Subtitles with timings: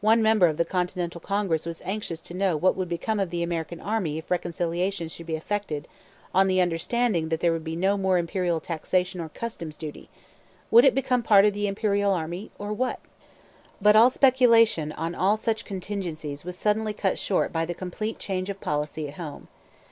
[0.00, 3.42] One member of the Continental Congress was anxious to know what would become of the
[3.42, 5.88] American army if reconciliation should be effected
[6.32, 10.08] on the understanding that there would be no more imperial taxation or customs duty
[10.70, 13.00] would it become part of the Imperial Army, or what?
[13.82, 18.60] But speculation on all such contingencies was suddenly cut short by the complete change of
[18.60, 19.48] policy at home.